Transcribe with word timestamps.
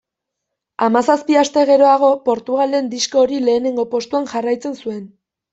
Hamazazpi 0.85 1.37
aste 1.41 1.65
geroago, 1.71 2.09
Portugalen 2.29 2.89
disko 2.95 3.23
hori 3.27 3.43
lehenengo 3.49 3.89
postuan 3.95 4.29
jarraitzen 4.33 4.79
zuen. 4.83 5.03